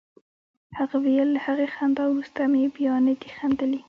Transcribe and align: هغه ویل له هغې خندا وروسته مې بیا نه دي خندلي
هغه 0.77 0.95
ویل 1.03 1.29
له 1.35 1.39
هغې 1.47 1.67
خندا 1.75 2.03
وروسته 2.07 2.41
مې 2.51 2.63
بیا 2.75 2.93
نه 3.05 3.13
دي 3.19 3.29
خندلي 3.37 3.79